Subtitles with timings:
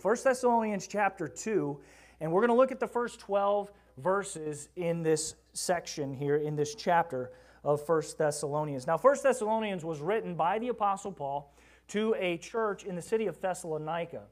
[0.00, 1.80] 1 Thessalonians chapter 2,
[2.20, 6.56] and we're going to look at the first 12 verses in this section here, in
[6.56, 7.30] this chapter
[7.62, 8.86] of 1 Thessalonians.
[8.86, 11.54] Now, 1 Thessalonians was written by the Apostle Paul
[11.88, 14.22] to a church in the city of Thessalonica.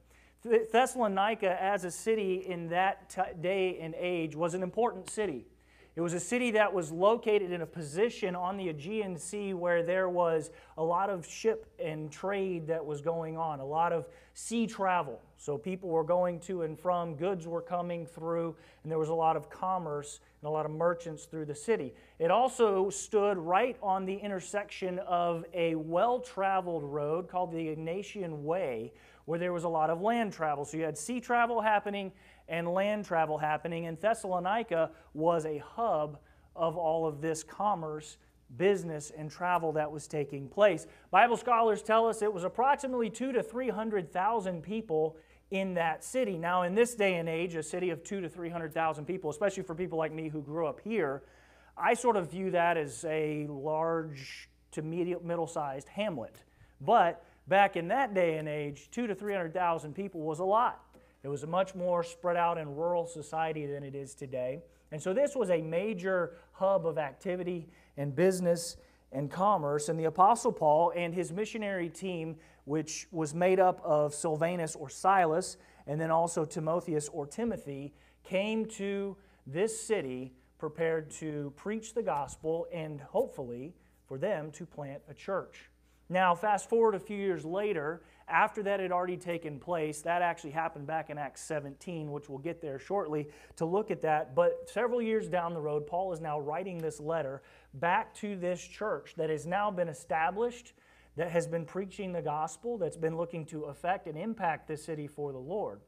[0.72, 5.46] Thessalonica, as a city in that t- day and age, was an important city.
[5.94, 9.82] It was a city that was located in a position on the Aegean Sea where
[9.82, 14.06] there was a lot of ship and trade that was going on, a lot of
[14.32, 15.20] sea travel.
[15.36, 19.14] So people were going to and from, goods were coming through, and there was a
[19.14, 21.92] lot of commerce and a lot of merchants through the city.
[22.18, 28.42] It also stood right on the intersection of a well traveled road called the Egnatian
[28.42, 28.92] Way,
[29.26, 30.64] where there was a lot of land travel.
[30.64, 32.12] So you had sea travel happening
[32.52, 36.18] and land travel happening, and Thessalonica was a hub
[36.54, 38.18] of all of this commerce,
[38.58, 40.86] business, and travel that was taking place.
[41.10, 45.16] Bible scholars tell us it was approximately two to 300,000 people
[45.50, 46.36] in that city.
[46.36, 49.74] Now, in this day and age, a city of two to 300,000 people, especially for
[49.74, 51.22] people like me who grew up here,
[51.74, 56.42] I sort of view that as a large to middle sized hamlet.
[56.82, 60.84] But back in that day and age, two to 300,000 people was a lot.
[61.22, 64.62] It was a much more spread out and rural society than it is today.
[64.90, 68.76] And so this was a major hub of activity and business
[69.12, 69.88] and commerce.
[69.88, 74.90] And the Apostle Paul and his missionary team, which was made up of Silvanus or
[74.90, 75.56] Silas,
[75.86, 82.66] and then also Timotheus or Timothy, came to this city prepared to preach the gospel
[82.72, 83.74] and hopefully
[84.06, 85.70] for them to plant a church.
[86.08, 88.02] Now, fast forward a few years later,
[88.32, 92.38] after that had already taken place, that actually happened back in Acts 17, which we'll
[92.38, 94.34] get there shortly to look at that.
[94.34, 97.42] But several years down the road, Paul is now writing this letter
[97.74, 100.72] back to this church that has now been established,
[101.16, 105.06] that has been preaching the gospel, that's been looking to affect and impact this city
[105.06, 105.80] for the Lord.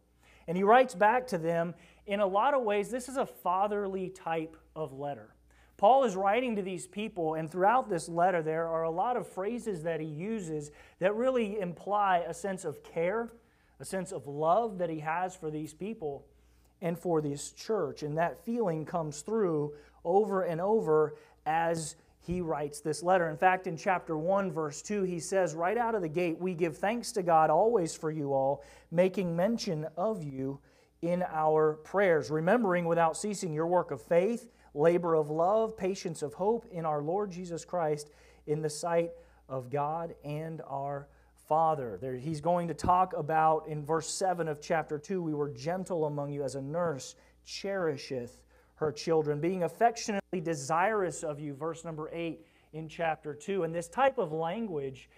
[0.46, 1.74] And he writes back to them
[2.06, 5.33] in a lot of ways, this is a fatherly type of letter.
[5.76, 9.26] Paul is writing to these people, and throughout this letter, there are a lot of
[9.26, 10.70] phrases that he uses
[11.00, 13.32] that really imply a sense of care,
[13.80, 16.26] a sense of love that he has for these people
[16.80, 18.02] and for this church.
[18.02, 19.74] And that feeling comes through
[20.04, 23.28] over and over as he writes this letter.
[23.28, 26.54] In fact, in chapter 1, verse 2, he says, right out of the gate, We
[26.54, 30.60] give thanks to God always for you all, making mention of you
[31.02, 36.34] in our prayers, remembering without ceasing your work of faith labor of love, patience of
[36.34, 38.10] hope in our Lord Jesus Christ
[38.46, 39.12] in the sight
[39.48, 41.08] of God and our
[41.48, 41.98] Father.
[42.00, 46.06] There, he's going to talk about in verse 7 of chapter 2 we were gentle
[46.06, 47.14] among you as a nurse
[47.44, 48.42] cherisheth
[48.76, 53.62] her children, being affectionately desirous of you, verse number 8 in chapter 2.
[53.62, 55.08] And this type of language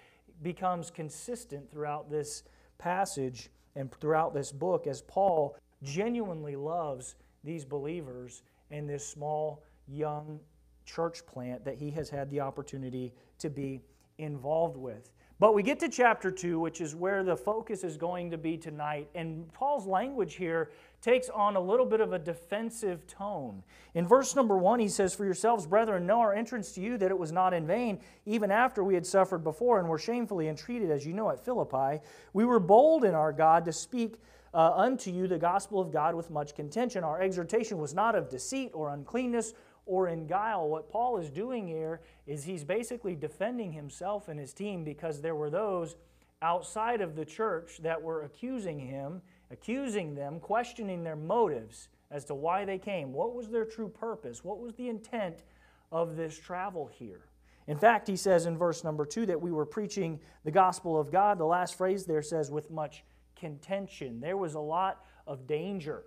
[0.42, 2.42] becomes consistent throughout this
[2.78, 10.40] passage and throughout this book as Paul genuinely loves these believers in this small, young
[10.84, 13.80] church plant that he has had the opportunity to be
[14.18, 15.10] involved with.
[15.38, 18.56] But we get to chapter 2, which is where the focus is going to be
[18.56, 19.10] tonight.
[19.14, 20.70] And Paul's language here
[21.02, 23.62] takes on a little bit of a defensive tone.
[23.92, 27.10] In verse number 1, he says, For yourselves, brethren, know our entrance to you that
[27.10, 30.90] it was not in vain, even after we had suffered before and were shamefully entreated,
[30.90, 32.00] as you know, at Philippi.
[32.32, 34.16] We were bold in our God to speak
[34.56, 37.04] uh, unto you the gospel of God with much contention.
[37.04, 39.52] Our exhortation was not of deceit or uncleanness
[39.84, 40.66] or in guile.
[40.66, 45.34] What Paul is doing here is he's basically defending himself and his team because there
[45.34, 45.96] were those
[46.40, 52.34] outside of the church that were accusing him, accusing them, questioning their motives as to
[52.34, 53.12] why they came.
[53.12, 54.42] What was their true purpose?
[54.42, 55.44] What was the intent
[55.92, 57.26] of this travel here?
[57.66, 61.12] In fact, he says in verse number two that we were preaching the gospel of
[61.12, 61.36] God.
[61.36, 63.04] The last phrase there says, with much
[63.36, 64.20] contention.
[64.20, 66.04] There was a lot of danger.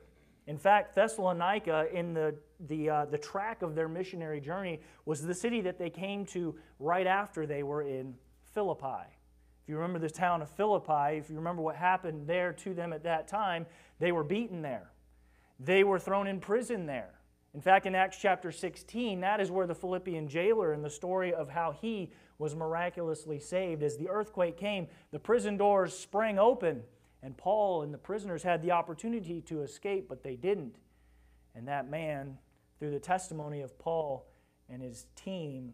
[0.48, 2.36] In fact, Thessalonica, in the,
[2.68, 6.56] the, uh, the track of their missionary journey, was the city that they came to
[6.80, 8.16] right after they were in
[8.54, 9.06] Philippi.
[9.62, 12.94] If you remember the town of Philippi, if you remember what happened there to them
[12.94, 13.68] at that time,
[14.00, 14.92] they were beaten there.
[15.60, 17.20] They were thrown in prison there.
[17.54, 21.34] In fact, in Acts chapter 16, that is where the Philippian jailer and the story
[21.34, 23.84] of how he was miraculously saved.
[23.84, 26.84] As the earthquake came, the prison doors sprang open
[27.22, 30.76] and Paul and the prisoners had the opportunity to escape, but they didn't.
[31.56, 32.38] And that man,
[32.80, 34.28] through the testimony of Paul
[34.70, 35.74] and his team,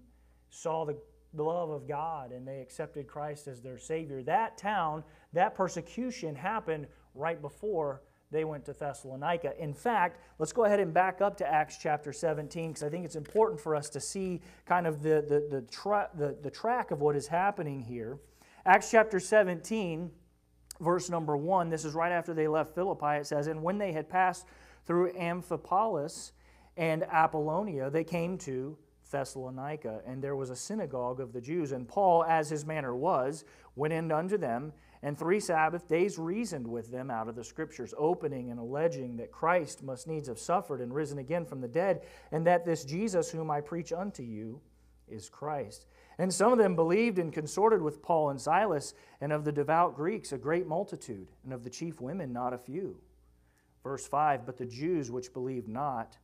[0.49, 0.97] saw the
[1.43, 4.23] love of God and they accepted Christ as their Savior.
[4.23, 5.03] That town,
[5.33, 8.01] that persecution happened right before
[8.31, 9.53] they went to Thessalonica.
[9.61, 13.05] In fact, let's go ahead and back up to Acts chapter 17 because I think
[13.05, 16.91] it's important for us to see kind of the, the, the, tra- the, the track
[16.91, 18.17] of what is happening here.
[18.65, 20.09] Acts chapter 17
[20.79, 23.17] verse number one, this is right after they left Philippi.
[23.17, 24.45] It says, And when they had passed
[24.85, 26.31] through Amphipolis
[26.77, 28.77] and Apollonia, they came to
[29.11, 31.71] Thessalonica, and there was a synagogue of the Jews.
[31.71, 33.45] And Paul, as his manner was,
[33.75, 34.73] went in unto them,
[35.03, 39.31] and three Sabbath days reasoned with them out of the Scriptures, opening and alleging that
[39.31, 42.01] Christ must needs have suffered and risen again from the dead,
[42.31, 44.59] and that this Jesus whom I preach unto you
[45.09, 45.85] is Christ.
[46.17, 49.95] And some of them believed and consorted with Paul and Silas, and of the devout
[49.95, 52.97] Greeks a great multitude, and of the chief women not a few.
[53.83, 56.17] Verse 5 But the Jews which believed not,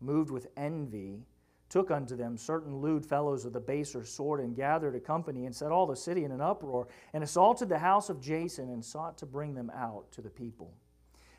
[0.00, 1.22] moved with envy,
[1.68, 5.54] took unto them certain lewd fellows of the baser sort, and gathered a company, and
[5.54, 9.18] set all the city in an uproar, and assaulted the house of Jason, and sought
[9.18, 10.72] to bring them out to the people.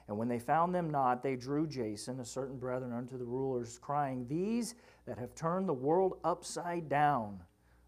[0.08, 3.78] And when they found them not, they drew Jason, a certain brethren, unto the rulers,
[3.82, 4.76] crying, These
[5.06, 7.42] that have turned the world upside down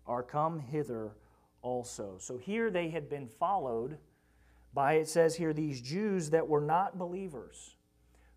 [0.05, 1.11] are come hither
[1.61, 2.17] also.
[2.19, 3.97] So here they had been followed
[4.73, 7.75] by, it says here, these Jews that were not believers,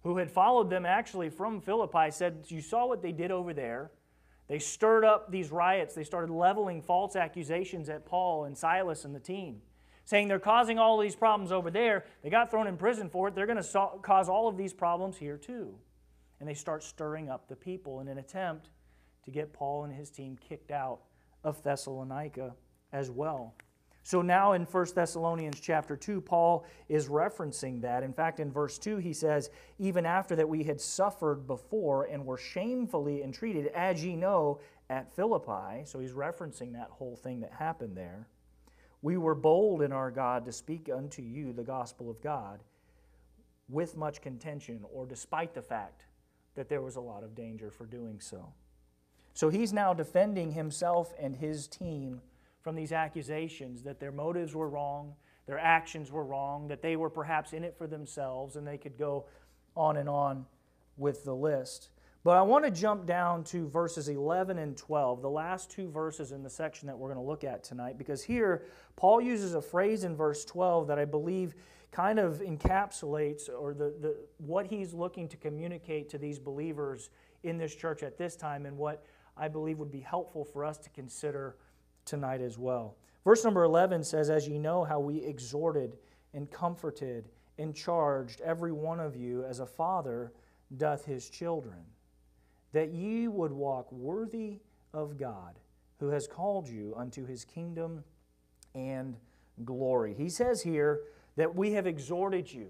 [0.03, 3.91] who had followed them actually from Philippi, said, You saw what they did over there.
[4.49, 5.95] They stirred up these riots.
[5.95, 9.63] They started leveling false accusations at Paul and Silas and the team,
[10.05, 12.05] saying they're causing all these problems over there.
[12.23, 13.35] They got thrown in prison for it.
[13.35, 15.75] They're going to so- cause all of these problems here too.
[16.41, 18.71] And they start stirring up the people in an attempt
[19.25, 21.01] to get Paul and his team kicked out
[21.45, 22.55] of Thessalonica
[22.93, 23.55] as well.
[24.05, 28.03] So now in 1 Thessalonians chapter 2, Paul is referencing that.
[28.03, 32.27] In fact, in verse 2, he says, Even after that we had suffered before and
[32.27, 34.59] were shamefully entreated, as ye know,
[34.91, 35.85] at Philippi.
[35.85, 38.27] So he's referencing that whole thing that happened there.
[39.03, 42.61] We were bold in our God to speak unto you the gospel of God
[43.69, 46.07] with much contention, or despite the fact
[46.55, 48.53] that there was a lot of danger for doing so.
[49.35, 52.21] So he's now defending himself and his team
[52.61, 55.15] from these accusations that their motives were wrong,
[55.47, 58.97] their actions were wrong, that they were perhaps in it for themselves, and they could
[58.99, 59.25] go
[59.75, 60.47] on and on
[60.97, 61.89] with the list.
[62.25, 66.31] But I want to jump down to verses 11 and 12, the last two verses
[66.31, 68.63] in the section that we're going to look at tonight, because here
[68.95, 71.57] Paul uses a phrase in verse 12 that I believe
[71.91, 77.11] kind of encapsulates or the, the, what he's looking to communicate to these believers
[77.43, 79.05] in this church at this time and what
[79.37, 81.57] I believe would be helpful for us to consider
[82.05, 82.97] tonight as well.
[83.25, 85.97] Verse number 11 says, As ye know how we exhorted
[86.35, 90.33] and comforted and charged every one of you as a father
[90.77, 91.85] doth his children,
[92.73, 94.59] that ye would walk worthy
[94.95, 95.59] of God,
[96.01, 98.05] who has called you unto his kingdom
[98.75, 99.17] and
[99.65, 100.15] glory.
[100.15, 101.01] He says here
[101.37, 102.69] that we have exhorted you.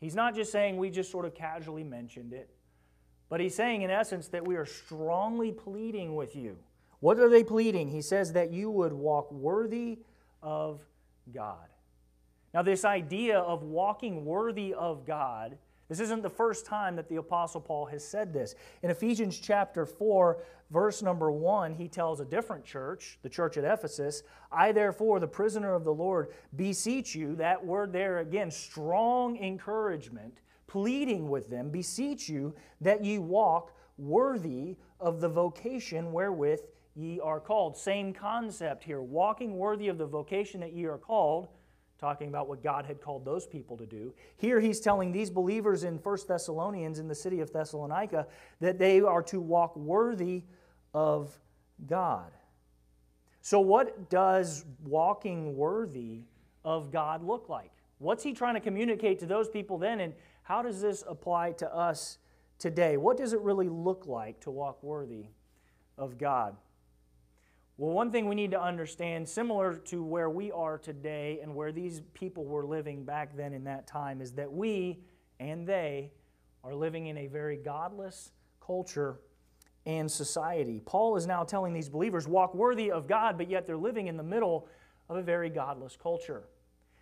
[0.00, 2.50] He's not just saying we just sort of casually mentioned it.
[3.30, 6.58] But he's saying, in essence, that we are strongly pleading with you.
[7.00, 7.88] What are they pleading?
[7.88, 9.98] He says that you would walk worthy
[10.42, 10.80] of
[11.32, 11.68] God.
[12.52, 15.58] Now, this idea of walking worthy of God,
[15.88, 18.54] this isn't the first time that the Apostle Paul has said this.
[18.82, 20.38] In Ephesians chapter 4,
[20.70, 25.26] verse number 1, he tells a different church, the church at Ephesus, I therefore, the
[25.26, 30.40] prisoner of the Lord, beseech you, that word there again, strong encouragement
[30.74, 36.60] pleading with them, beseech you that ye walk worthy of the vocation wherewith
[36.96, 37.76] ye are called.
[37.76, 39.00] Same concept here.
[39.00, 41.46] Walking worthy of the vocation that ye are called,
[42.04, 44.12] talking about what God had called those people to do.
[44.36, 48.26] Here he's telling these believers in 1 Thessalonians in the city of Thessalonica
[48.60, 50.42] that they are to walk worthy
[50.92, 51.38] of
[51.86, 52.30] God.
[53.40, 56.24] So, what does walking worthy
[56.62, 57.72] of God look like?
[57.96, 60.00] What's he trying to communicate to those people then?
[60.00, 62.18] And how does this apply to us
[62.58, 62.98] today?
[62.98, 65.24] What does it really look like to walk worthy
[65.96, 66.54] of God?
[67.76, 71.72] Well, one thing we need to understand, similar to where we are today and where
[71.72, 75.00] these people were living back then in that time, is that we
[75.40, 76.12] and they
[76.62, 78.30] are living in a very godless
[78.64, 79.18] culture
[79.86, 80.80] and society.
[80.86, 84.16] Paul is now telling these believers, walk worthy of God, but yet they're living in
[84.16, 84.68] the middle
[85.08, 86.44] of a very godless culture.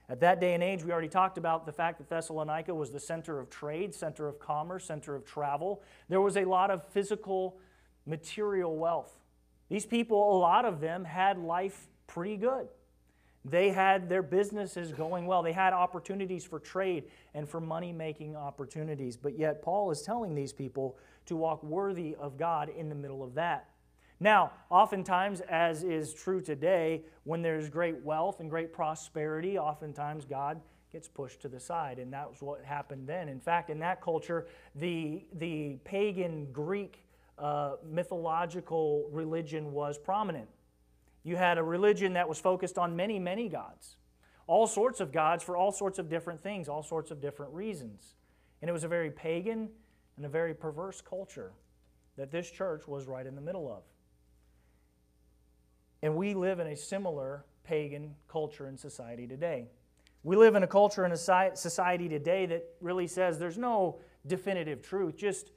[0.08, 2.98] At that day and age, we already talked about the fact that Thessalonica was the
[2.98, 5.82] center of trade, center of commerce, center of travel.
[6.08, 7.58] There was a lot of physical,
[8.06, 9.21] material wealth.
[9.72, 12.68] These people, a lot of them, had life pretty good.
[13.42, 15.42] They had their businesses going well.
[15.42, 19.16] They had opportunities for trade and for money making opportunities.
[19.16, 23.24] But yet, Paul is telling these people to walk worthy of God in the middle
[23.24, 23.70] of that.
[24.20, 30.60] Now, oftentimes, as is true today, when there's great wealth and great prosperity, oftentimes God
[30.92, 31.98] gets pushed to the side.
[31.98, 33.26] And that was what happened then.
[33.26, 37.06] In fact, in that culture, the, the pagan Greek
[37.38, 40.48] uh, mythological religion was prominent.
[41.24, 43.96] You had a religion that was focused on many, many gods.
[44.46, 48.16] all sorts of gods for all sorts of different things, all sorts of different reasons.
[48.60, 49.70] And it was a very pagan
[50.16, 51.52] and a very perverse culture
[52.16, 53.82] that this church was right in the middle of.
[56.02, 59.68] And we live in a similar pagan culture and society today.
[60.24, 61.16] We live in a culture and a
[61.56, 65.50] society today that really says there's no definitive truth, just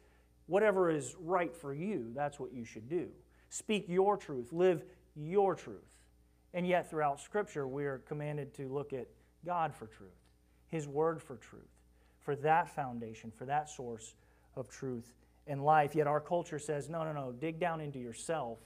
[0.48, 3.10] whatever is right for you, that's what you should do.
[3.50, 4.84] Speak your truth, live
[5.16, 5.98] your truth.
[6.54, 9.08] And yet, throughout Scripture, we are commanded to look at
[9.46, 10.10] God for truth,
[10.68, 11.62] His Word for truth,
[12.22, 14.16] for that foundation, for that source
[14.56, 15.14] of truth
[15.48, 15.96] and life.
[15.96, 18.60] Yet, our culture says, no, no, no, dig down into yourself,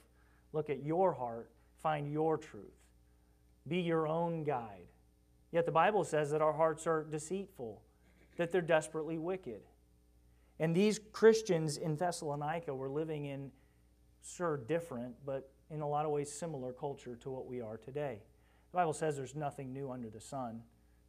[0.54, 1.50] look at your heart,
[1.82, 2.78] find your truth,
[3.68, 4.88] be your own guide.
[5.52, 7.82] Yet, the Bible says that our hearts are deceitful,
[8.38, 9.62] that they're desperately wicked.
[10.60, 13.52] And these Christians in Thessalonica were living in,
[14.24, 18.22] sure, different, but in a lot of ways similar culture to what we are today.
[18.72, 20.62] The Bible says there's nothing new under the sun.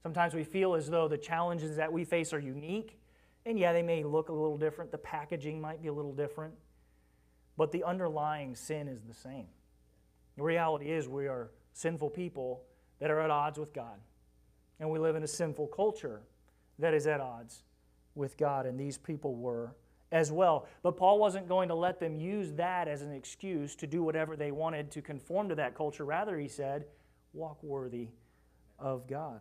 [0.02, 2.98] Sometimes we feel as though the challenges that we face are unique,
[3.44, 4.92] and yeah, they may look a little different.
[4.92, 6.54] The packaging might be a little different,
[7.56, 9.48] but the underlying sin is the same.
[10.36, 12.62] The reality is, we are sinful people
[12.98, 13.98] that are at odds with God,
[14.78, 16.22] and we live in a sinful culture
[16.78, 17.64] that is at odds
[18.14, 19.74] with God, and these people were
[20.12, 20.66] as well.
[20.82, 24.36] But Paul wasn't going to let them use that as an excuse to do whatever
[24.36, 26.04] they wanted to conform to that culture.
[26.04, 26.86] Rather, he said,
[27.32, 28.08] walk worthy
[28.78, 29.40] of God.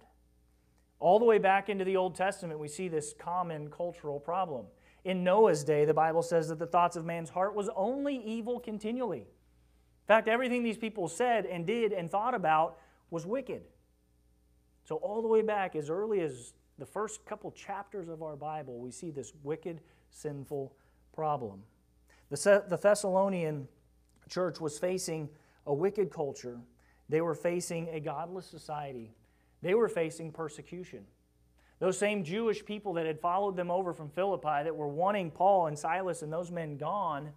[0.99, 4.65] All the way back into the Old Testament, we see this common cultural problem.
[5.05, 8.59] In Noah's day, the Bible says that the thoughts of man's heart was only evil
[8.59, 9.21] continually.
[9.21, 12.77] In fact, everything these people said and did and thought about
[13.09, 13.61] was wicked.
[14.83, 18.79] So, all the way back, as early as the first couple chapters of our Bible,
[18.79, 20.74] we see this wicked, sinful
[21.13, 21.62] problem.
[22.29, 23.67] The, the Thessalonian
[24.29, 25.29] church was facing
[25.65, 26.59] a wicked culture,
[27.09, 29.12] they were facing a godless society,
[29.62, 31.05] they were facing persecution.
[31.79, 35.67] Those same Jewish people that had followed them over from Philippi, that were wanting Paul
[35.67, 37.31] and Silas and those men gone,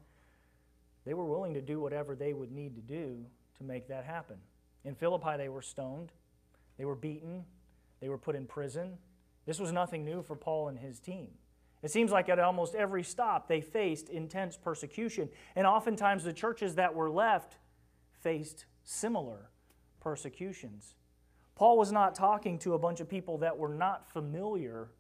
[1.05, 3.25] they were willing to do whatever they would need to do
[3.59, 4.37] to make that happen.
[4.85, 6.11] In Philippi, they were stoned,
[6.77, 7.45] they were beaten,
[8.01, 8.99] they were put in prison,
[9.47, 11.29] this was nothing new for Paul and his team.
[11.83, 16.77] It seems like at almost every stop they faced intense persecution, and oftentimes the churches
[16.77, 17.57] that were left
[18.21, 19.51] faced similar
[20.01, 20.95] persecutions.
[21.57, 24.91] Paul was not talking to a bunch of people that were not familiar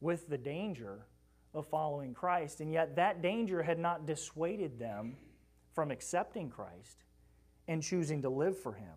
[0.00, 1.06] with the danger
[1.54, 5.16] of following Christ, and yet that danger had not dissuaded them
[5.72, 7.04] from accepting Christ
[7.68, 8.94] and choosing to live for Him.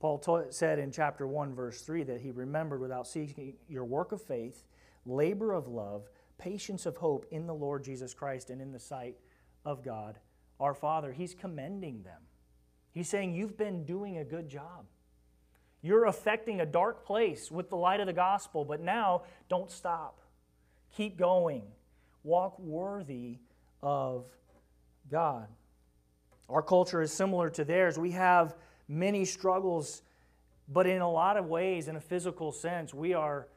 [0.00, 4.20] Paul said in chapter 1, verse 3, that he remembered without ceasing your work of
[4.20, 4.64] faith,
[5.06, 9.16] labor of love, patience of hope in the Lord Jesus Christ and in the sight
[9.64, 10.18] of God
[10.60, 11.12] our Father.
[11.12, 12.20] He's commending them.
[12.92, 14.86] He's saying, You've been doing a good job.
[15.82, 20.20] You're affecting a dark place with the light of the gospel, but now don't stop.
[20.96, 21.64] Keep going.
[22.22, 23.38] Walk worthy
[23.82, 24.24] of
[25.10, 25.48] God.
[26.48, 27.98] Our culture is similar to theirs.
[27.98, 28.54] We have
[28.88, 30.02] many struggles,
[30.68, 33.48] but in a lot of ways, in a physical sense, we are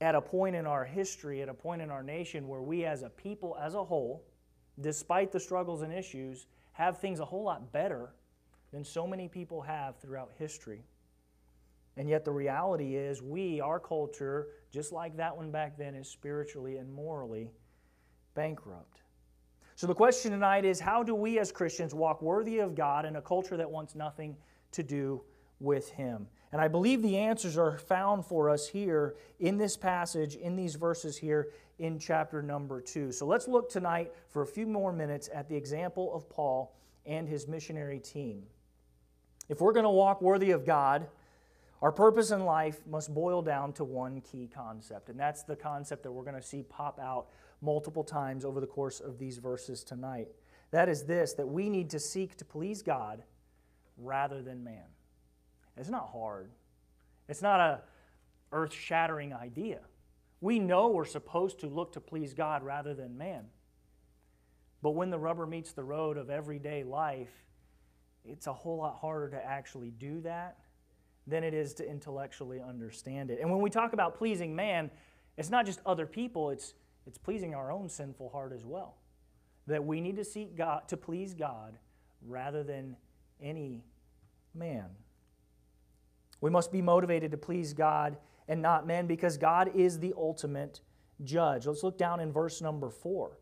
[0.00, 3.02] at a point in our history, at a point in our nation where we as
[3.02, 4.24] a people as a whole,
[4.80, 8.10] despite the struggles and issues, have things a whole lot better
[8.72, 10.82] than so many people have throughout history.
[11.96, 16.08] And yet, the reality is, we, our culture, just like that one back then, is
[16.08, 17.50] spiritually and morally
[18.34, 19.00] bankrupt.
[19.76, 23.16] So, the question tonight is how do we as Christians walk worthy of God in
[23.16, 24.36] a culture that wants nothing
[24.76, 25.22] to do
[25.60, 26.28] with him?
[26.52, 30.76] And I believe the answers are found for us here in this passage, in these
[30.76, 33.12] verses here in chapter number two.
[33.12, 37.28] So let's look tonight for a few more minutes at the example of Paul and
[37.28, 38.44] his missionary team.
[39.48, 41.08] If we're going to walk worthy of God,
[41.82, 46.02] our purpose in life must boil down to one key concept, and that's the concept
[46.04, 47.26] that we're going to see pop out
[47.60, 50.28] multiple times over the course of these verses tonight.
[50.70, 53.22] That is this that we need to seek to please God
[53.96, 54.84] rather than man.
[55.76, 56.50] It's not hard.
[57.28, 57.80] It's not a
[58.52, 59.80] earth-shattering idea.
[60.40, 63.46] We know we're supposed to look to please God rather than man.
[64.82, 67.32] But when the rubber meets the road of everyday life,
[68.24, 70.58] it's a whole lot harder to actually do that
[71.26, 73.40] than it is to intellectually understand it.
[73.40, 74.90] And when we talk about pleasing man,
[75.36, 76.74] it's not just other people, it's,
[77.06, 78.96] it's pleasing our own sinful heart as well.
[79.66, 81.76] That we need to seek God to please God
[82.24, 82.96] rather than
[83.40, 83.84] any
[84.54, 84.90] man.
[86.40, 88.16] We must be motivated to please God
[88.48, 90.80] and not men because God is the ultimate
[91.24, 91.66] judge.
[91.66, 93.38] Let's look down in verse number 4.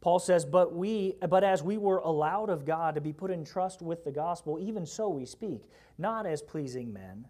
[0.00, 3.44] Paul says, "But we but as we were allowed of God to be put in
[3.44, 7.28] trust with the gospel, even so we speak, not as pleasing men,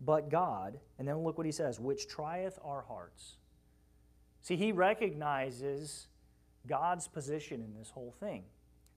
[0.00, 3.38] but God, and then look what he says, which trieth our hearts.
[4.42, 6.06] See, he recognizes
[6.66, 8.44] God's position in this whole thing,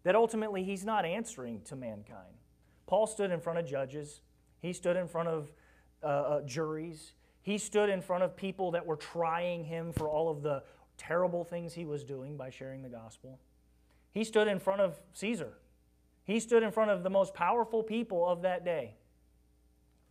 [0.08, 2.38] that ultimately he's not answering to mankind.
[2.86, 4.22] Paul stood in front of judges,
[4.62, 5.52] he stood in front of
[6.02, 7.12] uh, uh, juries,
[7.42, 10.64] he stood in front of people that were trying him for all of the
[10.98, 13.38] terrible things he was doing by sharing the gospel.
[14.14, 15.58] He stood in front of Caesar.
[16.24, 18.96] He stood in front of the most powerful people of that day.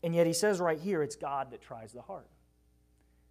[0.03, 2.29] And yet he says right here, it's God that tries the heart.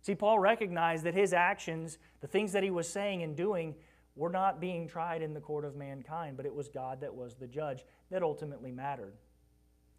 [0.02, 3.76] See, Paul recognized that his actions, the things that he was saying and doing,
[4.16, 7.36] were not being tried in the court of mankind, but it was God that was
[7.36, 9.14] the judge that ultimately mattered.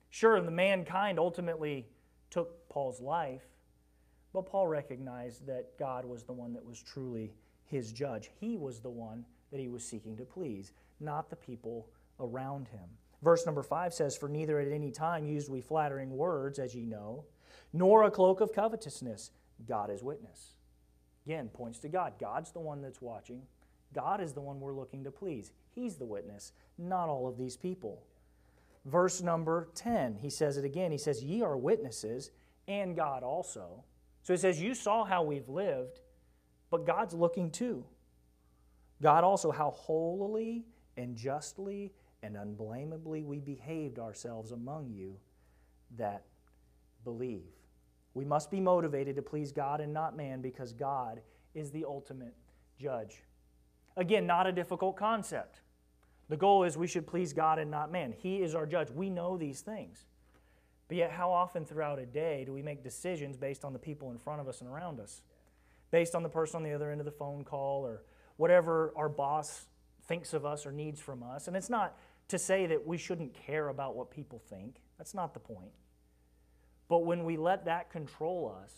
[0.09, 1.87] Sure, the mankind ultimately
[2.31, 3.45] took Paul's life,
[4.33, 8.31] but Paul recognized that God was the one that was truly his judge.
[8.41, 11.89] He was the one that he was seeking to please, not the people
[12.21, 12.89] around him.
[13.23, 16.87] Verse number five says, For neither at any time used we flattering words, as ye
[16.87, 17.25] know,
[17.73, 19.31] nor a cloak of covetousness.
[19.67, 20.55] God is witness.
[21.27, 22.15] Again, points to God.
[22.21, 23.43] God's the one that's watching.
[23.95, 25.53] God is the one we're looking to please.
[25.75, 28.03] He's the witness, not all of these people.
[28.85, 30.93] Verse number 10, he says it again.
[30.93, 32.31] He says, Ye are witnesses,
[32.69, 33.85] and God also.
[34.23, 36.01] So he says, You saw how we've lived,
[36.71, 37.85] but God's looking too.
[39.03, 40.65] God also, how holily
[40.97, 45.17] and justly and unblameably we behaved ourselves among you
[45.97, 46.25] that
[47.05, 47.45] believe.
[48.15, 51.21] We must be motivated to please God and not man because God
[51.55, 52.35] is the ultimate
[52.81, 53.23] judge.
[53.97, 55.61] Again, not a difficult concept.
[56.29, 58.13] The goal is we should please God and not man.
[58.17, 58.91] He is our judge.
[58.91, 60.05] We know these things.
[60.89, 64.11] But yet, how often throughout a day do we make decisions based on the people
[64.11, 65.23] in front of us and around us?
[65.91, 68.03] Based on the person on the other end of the phone call or
[68.37, 69.67] whatever our boss
[70.07, 71.49] thinks of us or needs from us.
[71.49, 71.97] And it's not
[72.29, 74.77] to say that we shouldn't care about what people think.
[74.99, 75.73] That's not the point.
[76.89, 78.73] But when we let that control us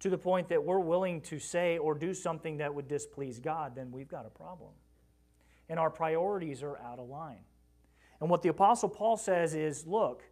[0.00, 3.74] to the point that we're willing to say or do something that would displease God,
[3.74, 4.70] then we've got a problem.
[5.68, 7.44] And our priorities are out of line.
[8.20, 10.22] And what the Apostle Paul says is look,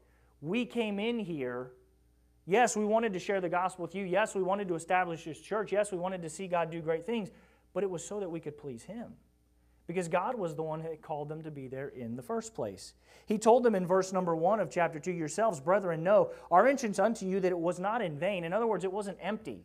[0.40, 1.72] we came in here.
[2.46, 4.05] Yes, we wanted to share the gospel with you.
[4.05, 5.72] Yes, we wanted to establish this church.
[5.72, 7.31] Yes, we wanted to see God do great things.
[7.72, 9.14] But it was so that we could please Him
[9.87, 12.94] because God was the one that called them to be there in the first place.
[13.27, 16.99] He told them in verse number one of chapter 2 Yourselves, brethren, know our entrance
[16.99, 18.44] unto you that it was not in vain.
[18.44, 19.64] In other words, it wasn't empty.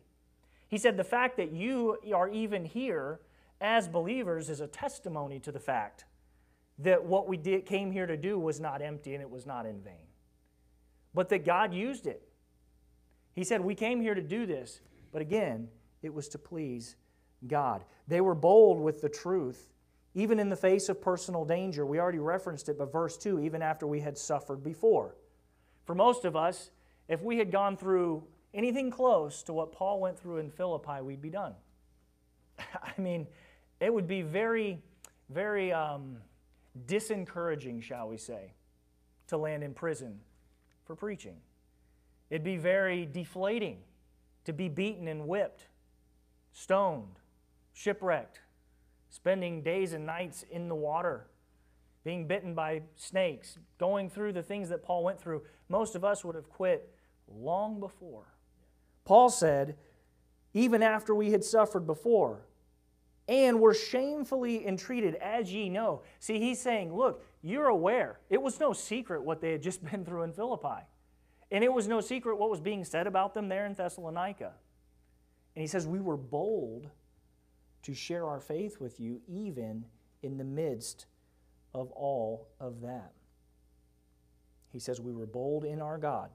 [0.68, 3.20] He said, The fact that you are even here
[3.60, 6.04] as believers is a testimony to the fact
[6.78, 9.66] that what we did, came here to do was not empty and it was not
[9.66, 10.06] in vain,
[11.14, 12.22] but that God used it.
[13.34, 14.80] He said, We came here to do this,
[15.12, 15.68] but again,
[16.02, 16.96] it was to please
[17.46, 17.84] God.
[18.08, 19.70] They were bold with the truth
[20.14, 21.86] even in the face of personal danger.
[21.86, 25.16] We already referenced it, but verse 2 even after we had suffered before.
[25.84, 26.70] For most of us,
[27.08, 31.22] if we had gone through anything close to what Paul went through in Philippi, we'd
[31.22, 31.54] be done.
[32.58, 33.26] I mean,
[33.80, 34.78] it would be very,
[35.28, 36.18] very um,
[36.86, 38.52] disencouraging, shall we say,
[39.28, 40.20] to land in prison
[40.84, 41.36] for preaching.
[42.30, 43.78] It'd be very deflating
[44.44, 45.66] to be beaten and whipped,
[46.52, 47.18] stoned,
[47.72, 48.40] shipwrecked,
[49.10, 51.26] spending days and nights in the water,
[52.04, 56.24] being bitten by snakes, going through the things that Paul went through, most of us
[56.24, 56.94] would have quit
[57.28, 58.26] long before.
[59.04, 59.76] Paul said,
[60.54, 62.46] even after we had suffered before,
[63.28, 66.02] and were shamefully entreated, as ye know.
[66.18, 68.18] See, he's saying, look, you're aware.
[68.28, 70.82] It was no secret what they had just been through in Philippi.
[71.52, 74.52] And it was no secret what was being said about them there in Thessalonica.
[75.54, 76.90] And he says, We were bold
[77.82, 79.84] to share our faith with you, even
[80.22, 81.06] in the midst
[81.74, 83.12] of all of that.
[84.72, 86.30] He says, We were bold in our God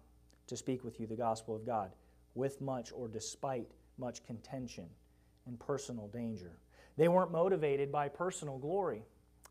[0.47, 1.91] to speak with you the gospel of God
[2.33, 4.85] with much or despite much contention
[5.45, 6.57] and personal danger.
[6.97, 9.03] They weren't motivated by personal glory.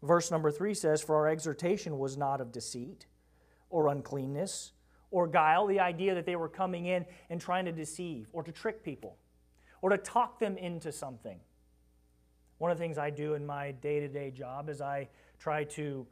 [0.03, 3.07] Verse number three says, For our exhortation was not of deceit
[3.71, 4.73] or uncleanness
[5.11, 8.53] or guile, the idea that they were coming in and trying to deceive or to
[8.53, 9.17] trick people
[9.81, 11.39] or to talk them into something.
[12.65, 15.07] One of the things I do in my day to day job is I
[15.39, 16.07] try to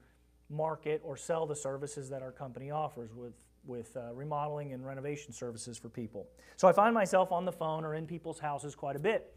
[0.51, 3.33] market or sell the services that our company offers with,
[3.65, 6.27] with uh, remodeling and renovation services for people.
[6.57, 9.35] So I find myself on the phone or in people's houses quite a bit.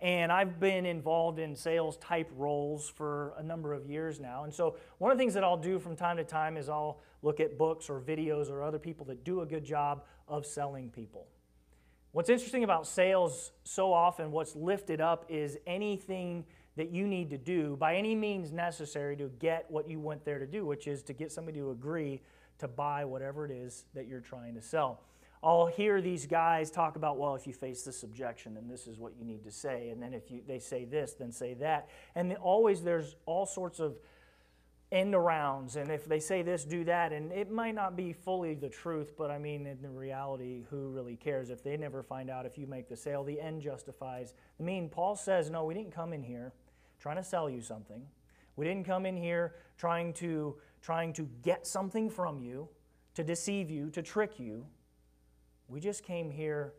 [0.00, 4.42] And I've been involved in sales type roles for a number of years now.
[4.42, 6.98] And so, one of the things that I'll do from time to time is I'll
[7.22, 10.90] look at books or videos or other people that do a good job of selling
[10.90, 11.28] people.
[12.16, 17.36] What's interesting about sales so often, what's lifted up is anything that you need to
[17.36, 21.02] do by any means necessary to get what you went there to do, which is
[21.02, 22.22] to get somebody to agree
[22.56, 25.02] to buy whatever it is that you're trying to sell.
[25.42, 28.98] I'll hear these guys talk about, well, if you face this objection, then this is
[28.98, 29.90] what you need to say.
[29.90, 31.90] And then if you, they say this, then say that.
[32.14, 33.98] And always there's all sorts of
[34.96, 35.76] end arounds.
[35.76, 37.12] And if they say this, do that.
[37.12, 41.16] And it might not be fully the truth, but I mean, in reality, who really
[41.16, 41.50] cares?
[41.50, 44.88] If they never find out if you make the sale, the end justifies the mean.
[44.88, 46.52] Paul says, no, we didn't come in here
[46.98, 48.02] trying to sell you something.
[48.56, 52.68] We didn't come in here trying to, trying to get something from you,
[53.14, 54.66] to deceive you, to trick you.
[55.68, 56.72] We just came here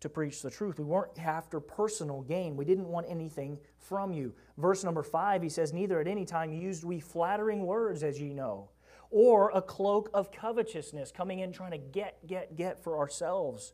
[0.00, 0.78] to preach the truth.
[0.78, 2.56] We weren't after personal gain.
[2.56, 4.34] We didn't want anything from you.
[4.58, 8.34] Verse number five, he says, Neither at any time used we flattering words, as ye
[8.34, 8.70] know,
[9.10, 13.72] or a cloak of covetousness, coming in trying to get, get, get for ourselves.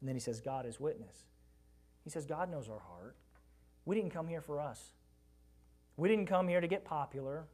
[0.00, 1.24] And then he says, God is witness.
[2.04, 3.16] He says, God knows our heart.
[3.84, 4.92] We didn't come here for us.
[5.96, 7.46] We didn't come here to get popular.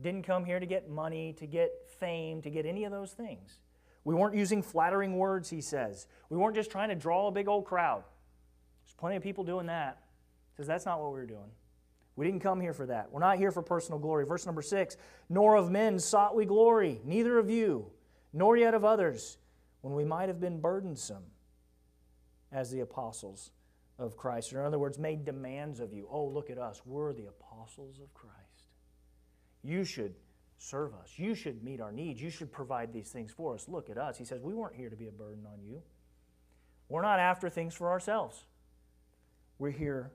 [0.00, 3.60] Didn't come here to get money, to get fame, to get any of those things.
[4.06, 6.06] We weren't using flattering words, he says.
[6.30, 8.04] We weren't just trying to draw a big old crowd.
[8.84, 9.98] There's plenty of people doing that.
[10.52, 11.50] He says that's not what we were doing.
[12.14, 13.10] We didn't come here for that.
[13.10, 14.24] We're not here for personal glory.
[14.24, 14.96] Verse number six
[15.28, 17.90] Nor of men sought we glory, neither of you,
[18.32, 19.38] nor yet of others,
[19.80, 21.24] when we might have been burdensome
[22.52, 23.50] as the apostles
[23.98, 24.52] of Christ.
[24.52, 26.06] Or in other words, made demands of you.
[26.08, 26.80] Oh, look at us.
[26.86, 28.36] We're the apostles of Christ.
[29.64, 30.14] You should
[30.58, 31.12] serve us.
[31.16, 32.20] You should meet our needs.
[32.20, 33.68] You should provide these things for us.
[33.68, 34.16] Look at us.
[34.16, 35.82] He says, We weren't here to be a burden on you.
[36.88, 38.44] We're not after things for ourselves.
[39.58, 40.12] We're here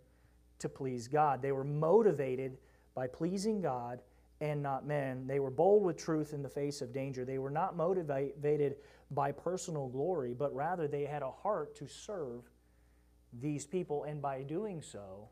[0.60, 1.42] to please God.
[1.42, 2.58] They were motivated
[2.96, 4.02] by pleasing God
[4.40, 5.28] and not men.
[5.28, 7.26] They were bold with truth in the face of danger.
[7.26, 8.78] They were not motivated
[9.12, 12.44] by personal glory, but rather they had a heart to serve
[13.40, 15.30] these people, and by doing so,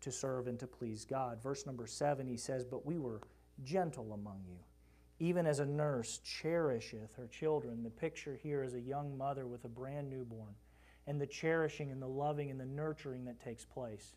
[0.00, 1.42] to serve and to please God.
[1.42, 3.20] Verse number seven, he says, But we were
[3.64, 4.58] gentle among you,
[5.18, 7.82] even as a nurse cherisheth her children.
[7.82, 10.54] The picture here is a young mother with a brand newborn,
[11.06, 14.14] and the cherishing and the loving and the nurturing that takes place.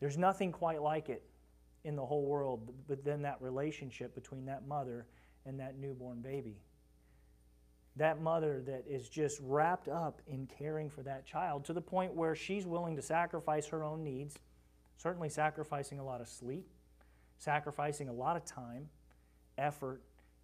[0.00, 1.22] There's nothing quite like it
[1.84, 5.06] in the whole world, but then that relationship between that mother
[5.46, 6.56] and that newborn baby.
[7.96, 12.14] That mother that is just wrapped up in caring for that child to the point
[12.14, 14.38] where she's willing to sacrifice her own needs,
[14.96, 16.66] certainly sacrificing a lot of sleep,
[17.42, 18.88] sacrificing a lot of time,
[19.58, 20.00] effort,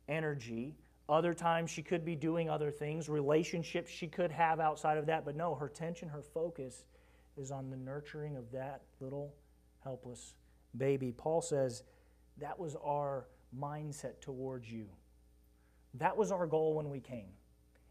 [0.09, 0.75] energy.
[1.09, 5.25] Other times she could be doing other things, relationships she could have outside of that,
[5.25, 6.85] but no, her attention, her focus
[7.37, 9.33] is on the nurturing of that little
[9.85, 10.35] helpless
[10.77, 11.13] baby.
[11.17, 11.85] Paul says
[12.39, 14.87] that was our mindset towards you.
[15.95, 17.31] That was our goal when we came.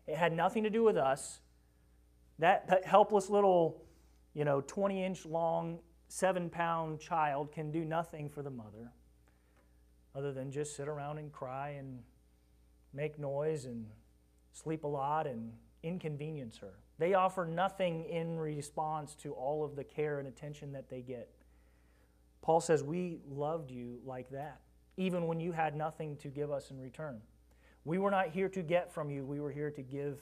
[0.05, 1.39] It had nothing to do with us.
[2.39, 3.83] That, that helpless little,
[4.33, 8.91] you know, 20 inch long, seven pound child can do nothing for the mother
[10.17, 11.99] other than just sit around and cry and
[12.93, 13.85] make noise and
[14.51, 15.51] sleep a lot and
[15.83, 16.73] inconvenience her.
[16.97, 21.29] They offer nothing in response to all of the care and attention that they get.
[22.41, 24.61] Paul says, We loved you like that,
[24.95, 27.21] even when you had nothing to give us in return.
[27.85, 30.19] We were not here to get from you, we were here to give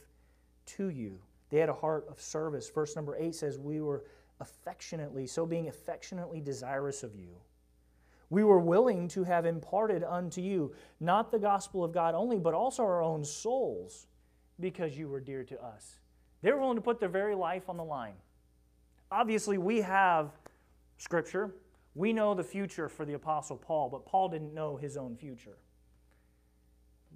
[0.65, 1.19] to you.
[1.49, 2.69] They had a heart of service.
[2.69, 4.03] Verse number 8 says, We were
[4.41, 7.37] affectionately, so being affectionately desirous of you.
[8.29, 12.53] We were willing to have imparted unto you not the gospel of God only, but
[12.53, 14.07] also our own souls,
[14.59, 15.99] because you were dear to us.
[16.41, 18.15] They were willing to put their very life on the line.
[19.11, 20.31] Obviously, we have
[20.97, 21.55] Scripture.
[21.93, 25.57] We know the future for the Apostle Paul, but Paul didn't know his own future.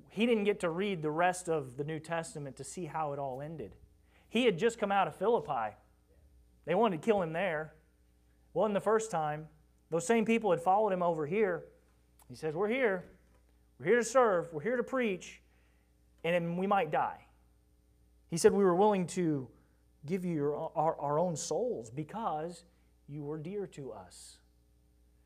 [0.10, 3.20] He didn't get to read the rest of the New Testament to see how it
[3.20, 3.76] all ended.
[4.30, 5.76] He had just come out of Philippi.
[6.66, 7.74] They wanted to kill him there.
[8.54, 9.48] Wasn't the first time.
[9.90, 11.66] Those same people had followed him over here.
[12.28, 13.06] He says, We're here.
[13.80, 14.54] We're here to serve.
[14.54, 15.42] We're here to preach.
[16.24, 17.26] And we might die.
[18.30, 19.48] He said, We were willing to
[20.06, 22.64] give you your, our, our own souls because
[23.08, 24.38] you were dear to us.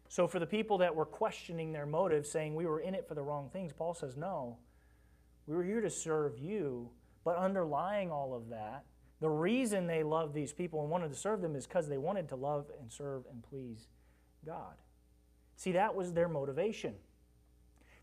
[0.08, 3.16] So, for the people that were questioning their motives, saying we were in it for
[3.16, 4.58] the wrong things, Paul says, No,
[5.46, 6.90] we were here to serve you.
[7.26, 8.84] But underlying all of that,
[9.22, 12.28] the reason they loved these people and wanted to serve them is because they wanted
[12.30, 13.88] to love and serve and please
[14.46, 14.76] God.
[15.56, 16.96] See, that was their motivation.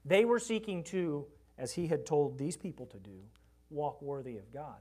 [0.04, 1.26] They were seeking to,
[1.58, 3.18] as he had told these people to do,
[3.70, 4.78] walk worthy of God.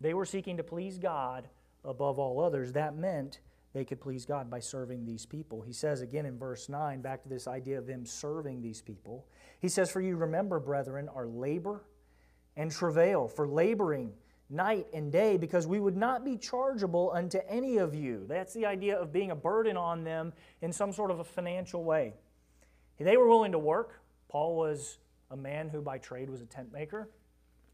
[0.00, 1.48] They were seeking to please God
[1.84, 2.72] above all others.
[2.72, 3.40] That meant
[3.72, 5.60] they could please God by serving these people.
[5.62, 9.26] He says again in verse 9, back to this idea of them serving these people,
[9.60, 11.84] he says, For you remember, brethren, our labor
[12.56, 14.12] and travail, for laboring
[14.54, 18.24] night and day, because we would not be chargeable unto any of you.
[18.28, 21.84] That's the idea of being a burden on them in some sort of a financial
[21.84, 22.14] way.
[22.98, 24.00] They were willing to work.
[24.28, 24.98] Paul was
[25.30, 27.10] a man who by trade was a tent maker.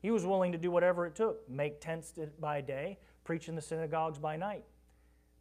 [0.00, 3.60] He was willing to do whatever it took make tents by day, preach in the
[3.60, 4.64] synagogues by night.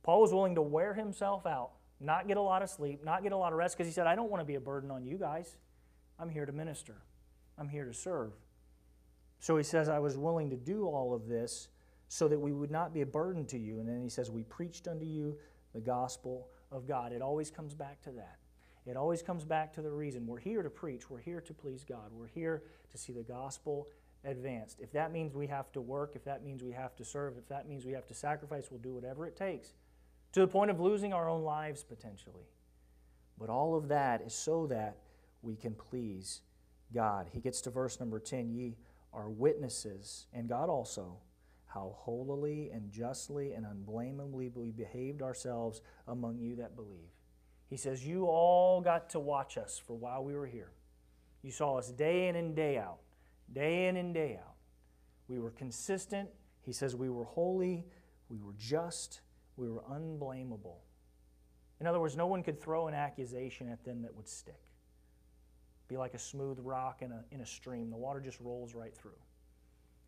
[0.03, 3.31] Paul was willing to wear himself out, not get a lot of sleep, not get
[3.31, 5.05] a lot of rest, because he said, I don't want to be a burden on
[5.05, 5.55] you guys.
[6.19, 6.95] I'm here to minister,
[7.57, 8.33] I'm here to serve.
[9.39, 11.69] So he says, I was willing to do all of this
[12.07, 13.79] so that we would not be a burden to you.
[13.79, 15.37] And then he says, We preached unto you
[15.73, 17.11] the gospel of God.
[17.11, 18.37] It always comes back to that.
[18.85, 21.83] It always comes back to the reason we're here to preach, we're here to please
[21.83, 23.87] God, we're here to see the gospel
[24.23, 24.79] advanced.
[24.79, 27.47] If that means we have to work, if that means we have to serve, if
[27.49, 29.73] that means we have to sacrifice, we'll do whatever it takes
[30.31, 32.47] to the point of losing our own lives potentially.
[33.37, 34.97] But all of that is so that
[35.41, 36.41] we can please
[36.93, 37.27] God.
[37.31, 38.75] He gets to verse number 10 Ye
[39.13, 41.17] are witnesses, and God also,
[41.65, 47.09] how holily and justly and unblameably we behaved ourselves among you that believe.
[47.69, 50.71] He says, You all got to watch us for while we were here.
[51.41, 52.99] You saw us day in and day out,
[53.53, 54.55] day in and day out.
[55.27, 56.29] We were consistent.
[56.61, 57.85] He says we were holy,
[58.29, 59.21] we were just,
[59.55, 60.81] we were unblameable.
[61.79, 64.68] In other words, no one could throw an accusation at them that would stick.
[65.89, 67.89] Be like a smooth rock in a, in a stream.
[67.89, 69.17] The water just rolls right through.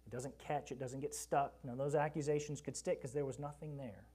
[0.05, 1.53] It doesn't catch, it doesn't get stuck.
[1.63, 4.05] Now, those accusations could stick because there was nothing there.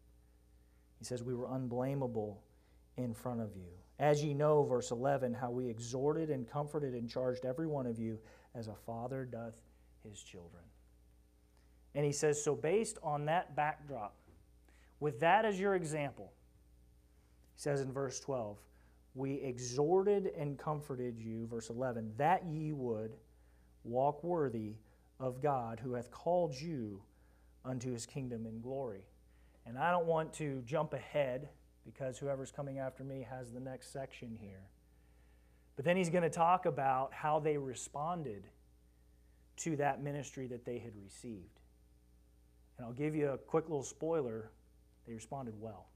[0.99, 2.41] He says, We were unblameable
[2.97, 3.69] in front of you.
[3.99, 7.99] As ye know, verse 11, how we exhorted and comforted and charged every one of
[7.99, 8.19] you
[8.55, 9.55] as a father doth
[10.09, 10.63] his children.
[11.95, 14.15] And he says, So, based on that backdrop,
[15.01, 16.33] with that as your example,
[17.55, 18.59] he says in verse 12,
[19.17, 23.17] we exhorted and comforted you, verse 11, that ye would
[23.83, 24.75] walk worthy
[25.19, 27.01] of God who hath called you
[27.65, 29.07] unto his kingdom and glory.
[29.65, 31.49] And I don't want to jump ahead
[31.85, 34.69] because whoever's coming after me has the next section here.
[35.77, 38.45] But then he's going to talk about how they responded
[39.59, 41.61] to that ministry that they had received.
[42.77, 44.51] And I'll give you a quick little spoiler
[45.07, 45.87] they responded well.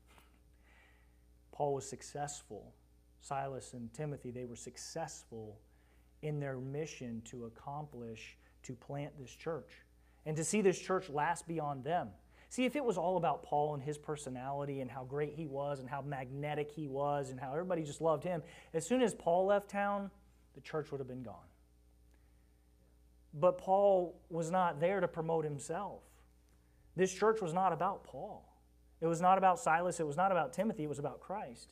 [1.53, 2.73] Paul was successful
[3.21, 5.59] Silas and Timothy, they were successful
[6.23, 9.83] in their mission to accomplish, to plant this church,
[10.27, 12.09] and to see this church last beyond them.
[12.49, 15.79] See, if it was all about Paul and his personality and how great he was
[15.79, 18.43] and how magnetic he was and how everybody just loved him,
[18.75, 20.11] as soon as Paul left town,
[20.55, 21.37] the church would have been gone.
[23.33, 26.03] But Paul was not there to promote himself.
[26.97, 28.45] This church was not about Paul.
[29.01, 30.01] It was not about Silas.
[30.01, 30.85] It was not about Timothy.
[30.85, 31.69] It was about Christ.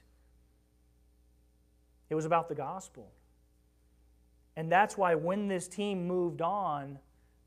[2.11, 3.13] It was about the gospel.
[4.57, 6.99] And that's why when this team moved on,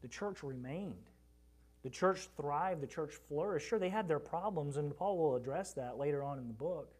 [0.01, 1.09] the church remained.
[1.83, 3.67] The church thrived, the church flourished.
[3.67, 6.93] Sure, they had their problems, and Paul will address that later on in the book.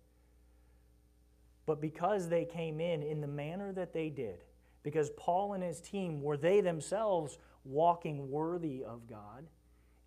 [1.66, 4.44] But because they came in in the manner that they did,
[4.84, 9.46] because Paul and his team were they themselves walking worthy of God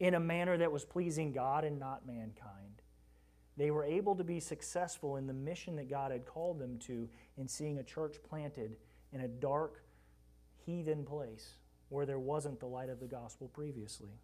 [0.01, 2.74] in a manner that was pleasing God and not mankind,
[3.57, 7.09] they were able to be successful in the mission that God had called them to
[7.37, 8.77] in seeing a church planted
[9.13, 9.85] in a dark,
[10.67, 11.55] heathen place
[11.89, 14.19] where there wasn't the light of the gospel previously.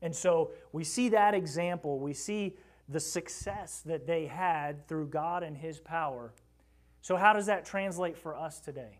[0.00, 2.00] And so we see that example.
[2.00, 2.56] We see
[2.88, 6.32] the success that they had through God and His power.
[7.00, 8.98] So, how does that translate for us today?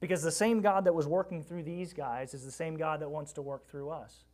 [0.00, 3.10] Because the same God that was working through these guys is the same God that
[3.10, 4.24] wants to work through us.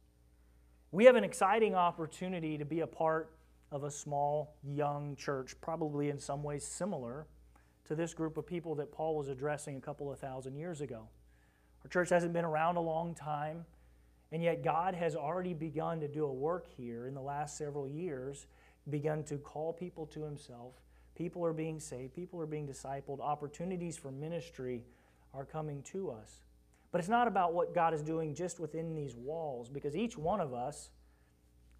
[0.92, 3.30] We have an exciting opportunity to be a part
[3.70, 7.26] of a small, young church, probably in some ways similar
[7.86, 11.08] to this group of people that Paul was addressing a couple of thousand years ago.
[11.84, 13.64] Our church hasn't been around a long time,
[14.32, 17.88] and yet God has already begun to do a work here in the last several
[17.88, 18.46] years,
[18.90, 20.74] begun to call people to Himself.
[21.16, 24.84] People are being saved, people are being discipled, opportunities for ministry
[25.32, 26.40] are coming to us.
[26.92, 30.40] But it's not about what God is doing just within these walls, because each one
[30.40, 30.90] of us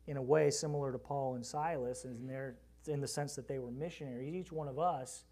[0.07, 3.59] in a way similar to Paul and Silas, in, their, in the sense that they
[3.59, 4.35] were missionaries.
[4.35, 5.25] Each one of us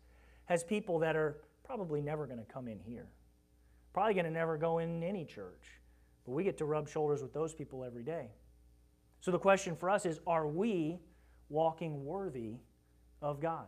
[0.47, 3.07] has people that are probably never going to come in here,
[3.93, 5.81] probably going to never go in any church.
[6.25, 8.29] But we get to rub shoulders with those people every day.
[9.21, 10.99] So the question for us is are we
[11.49, 12.57] walking worthy
[13.23, 13.67] of God?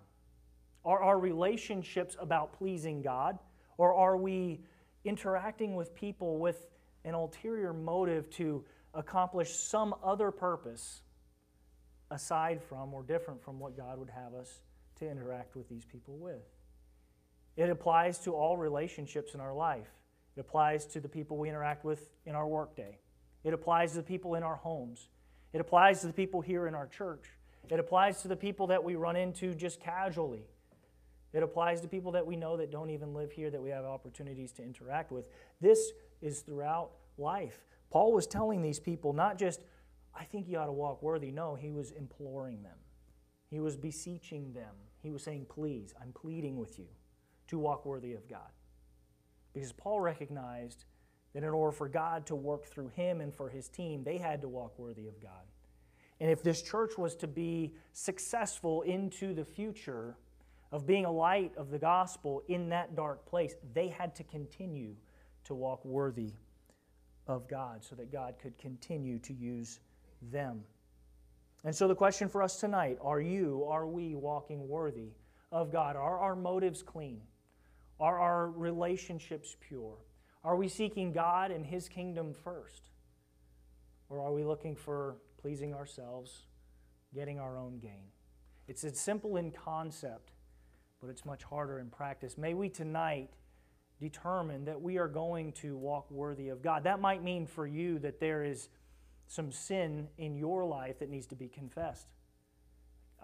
[0.85, 3.38] Are our relationships about pleasing God?
[3.79, 4.61] Or are we
[5.05, 6.66] interacting with people with
[7.05, 8.64] an ulterior motive to
[8.96, 11.02] accomplish some other purpose
[12.11, 14.61] aside from or different from what God would have us
[14.98, 16.42] to interact with these people with.
[17.56, 19.88] It applies to all relationships in our life.
[20.37, 22.98] It applies to the people we interact with in our workday.
[23.44, 25.09] It applies to the people in our homes.
[25.52, 27.24] It applies to the people here in our church.
[27.70, 30.44] It applies to the people that we run into just casually.
[31.32, 33.85] It applies to people that we know that don't even live here that we have
[33.85, 35.28] opportunities to interact with.
[35.61, 37.59] This is throughout life.
[37.90, 39.61] Paul was telling these people not just,
[40.14, 41.31] I think you ought to walk worthy.
[41.31, 42.79] No, he was imploring them,
[43.51, 44.75] he was beseeching them.
[45.03, 46.88] He was saying, Please, I'm pleading with you
[47.46, 48.51] to walk worthy of God.
[49.55, 50.85] Because Paul recognized
[51.33, 54.40] that in order for God to work through him and for his team, they had
[54.40, 55.44] to walk worthy of God.
[56.18, 60.16] And if this church was to be successful into the future
[60.72, 64.94] of being a light of the gospel in that dark place, they had to continue
[65.44, 66.33] to walk worthy
[67.27, 69.81] of God so that God could continue to use
[70.31, 70.62] them.
[71.65, 75.11] And so, the question for us tonight are you, are we walking worthy
[75.51, 75.97] of God?
[75.97, 77.21] Are our motives clean?
[77.99, 79.97] Are our relationships pure?
[80.45, 82.91] Are we seeking God and His kingdom first?
[84.09, 86.47] Or are we looking for pleasing ourselves,
[87.15, 88.12] getting our own gain?
[88.69, 90.33] It's simple in concept,
[91.01, 92.37] but it's much harder in practice.
[92.37, 93.31] May we tonight
[94.00, 96.85] determine that we are going to walk worthy of God.
[96.85, 98.68] That might mean for you that there is
[99.26, 102.09] some sin in your life that needs to be confessed.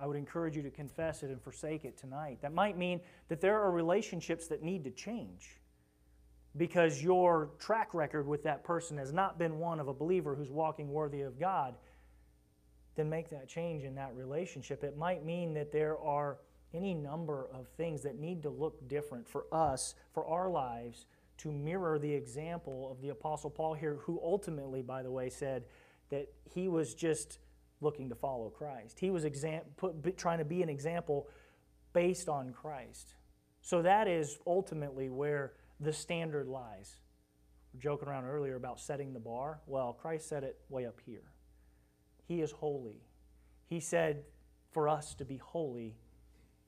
[0.01, 2.39] I would encourage you to confess it and forsake it tonight.
[2.41, 5.61] That might mean that there are relationships that need to change
[6.57, 10.51] because your track record with that person has not been one of a believer who's
[10.51, 11.75] walking worthy of God.
[12.95, 14.85] Then make that change in that relationship.
[14.85, 16.39] It might mean that there are
[16.75, 21.07] any number of things that need to look different for us, for our lives,
[21.39, 25.65] to mirror the example of the Apostle Paul here, who ultimately, by the way, said
[26.11, 27.39] that he was just
[27.81, 29.01] looking to follow Christ.
[29.01, 31.29] He was exam- put, trying to be an example
[31.93, 33.15] based on Christ.
[33.61, 36.99] So that is ultimately where the standard lies.
[37.73, 39.61] We are joking around earlier about setting the bar.
[39.67, 41.33] Well, Christ set it way up here.
[42.25, 43.03] He is holy.
[43.67, 44.25] He said
[44.71, 45.97] for us to be holy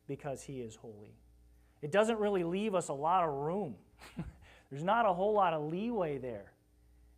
[0.07, 1.17] because He is holy.
[1.83, 3.77] It doesn't really leave us a lot of room.
[4.71, 6.55] There's not a whole lot of leeway there.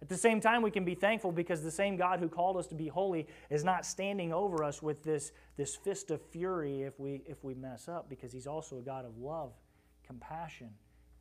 [0.02, 2.66] At the same time, we can be thankful because the same God who called us
[2.68, 7.00] to be holy is not standing over us with this, this fist of fury if
[7.00, 9.52] we, if we mess up, because He's also a God of love,
[10.06, 10.70] compassion,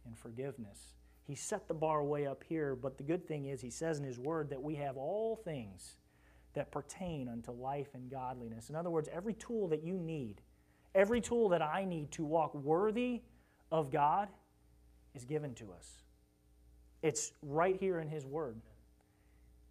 [0.06, 0.94] and forgiveness.
[1.24, 4.04] He set the bar way up here, but the good thing is, He says in
[4.04, 5.98] His Word that we have all things
[6.54, 8.70] that pertain unto life and godliness.
[8.70, 10.42] In other words, every tool that you need
[10.96, 13.22] Every tool that I need to walk worthy
[13.72, 14.30] of God
[15.14, 16.02] is given to us.
[17.04, 18.56] It's right here in His Word.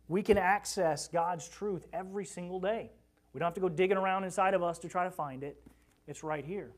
[0.07, 2.91] We can access God's truth every single day.
[3.33, 5.61] We don't have to go digging around inside of us to try to find it.
[6.07, 6.73] It's right here.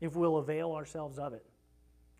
[0.00, 1.46] If we'll avail ourselves of it,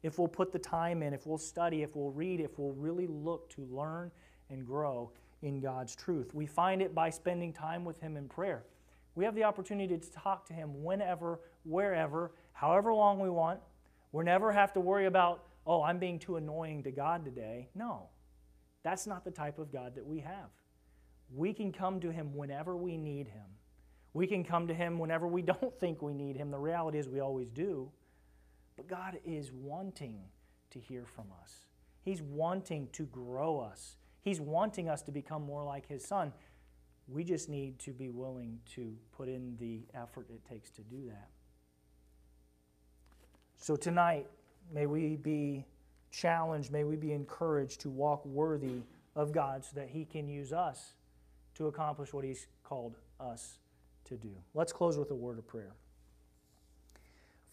[0.05, 3.09] if we'll put the time in, if we'll study, if we'll read, if we'll really
[3.09, 4.11] look to learn
[4.49, 5.11] and grow
[5.43, 6.33] in God's truth.
[6.35, 8.65] We find it by spending time with Him in prayer.
[9.15, 13.61] We have the opportunity to talk to Him whenever, wherever, however long we want.
[14.13, 17.69] We never have to worry about, oh, I'm being too annoying to God today.
[17.75, 18.09] No,
[18.83, 20.51] that's not the type of God that we have.
[21.35, 23.47] We can come to Him whenever we need Him.
[24.13, 26.51] We can come to Him whenever we don't think we need Him.
[26.51, 27.91] The reality is we always do.
[28.77, 30.21] But God is wanting
[30.71, 31.67] to hear from us,
[32.03, 36.33] He's wanting to grow us, He's wanting us to become more like His Son.
[37.09, 41.07] We just need to be willing to put in the effort it takes to do
[41.09, 41.29] that.
[43.57, 44.27] So tonight,
[44.73, 45.67] may we be
[46.11, 48.83] challenged, may we be encouraged to walk worthy
[49.17, 50.95] of God so that He can use us
[51.57, 53.59] to accomplish what He's called us
[54.07, 54.31] to do.
[54.55, 55.73] Let's close with a word of prayer.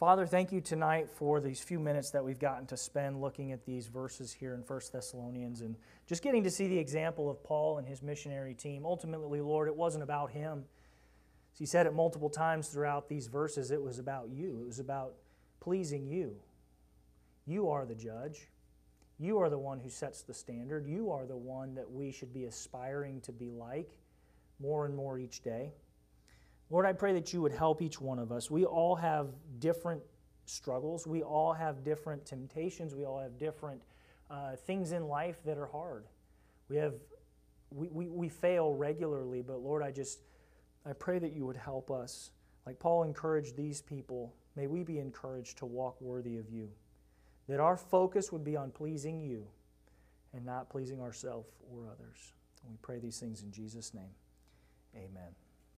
[0.02, 3.68] Father, thank you tonight for these few minutes that we've gotten to spend looking at
[3.68, 5.76] these verses here in 1 Thessalonians and
[6.08, 8.84] just getting to see the example of Paul and his missionary team.
[8.84, 10.66] Ultimately, Lord, it wasn't about him.
[11.54, 14.62] As he said it multiple times throughout these verses, it was about you.
[14.64, 15.14] It was about
[15.60, 16.36] pleasing you.
[17.46, 18.48] You are the judge.
[19.20, 20.88] You are the one who sets the standard.
[20.88, 23.92] You are the one that we should be aspiring to be like
[24.60, 25.74] more and more each day.
[26.72, 28.50] Lord, I pray that you would help each one of us.
[28.50, 29.28] We all have
[29.60, 30.02] different
[30.46, 33.82] struggles, we all have different temptations, we all have different
[34.30, 36.06] uh, things in life that are hard.
[36.70, 36.94] We have
[37.72, 40.22] we, we, we fail regularly, but Lord, I just
[40.86, 42.32] I pray that you would help us.
[42.66, 46.70] Like Paul encouraged these people, may we be encouraged to walk worthy of you.
[47.50, 49.46] That our focus would be on pleasing you
[50.34, 52.34] and not pleasing ourselves or others.
[52.64, 54.16] And we pray these things in Jesus' name.
[54.96, 55.34] Amen.